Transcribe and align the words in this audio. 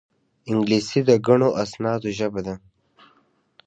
انګلیسي 0.49 0.99
د 1.09 1.11
ګڼو 1.27 1.49
اسنادو 1.63 2.09
ژبه 2.17 2.41
ده 2.45 2.55